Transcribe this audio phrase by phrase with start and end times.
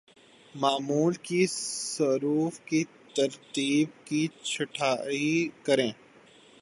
[0.55, 2.83] معمول کے حروف کی
[3.15, 5.47] ترتیب کی چھٹائی
[5.63, 5.91] کریں